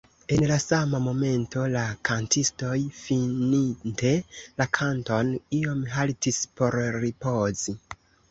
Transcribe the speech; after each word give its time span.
En 0.35 0.43
la 0.51 0.55
sama 0.61 0.99
momento 1.07 1.65
la 1.73 1.81
kantistoj, 2.09 2.77
fininte 3.01 4.13
la 4.61 4.67
kanton, 4.79 5.29
iom 5.61 5.85
haltis 5.97 6.43
por 6.61 6.79
ripozi. 7.07 7.77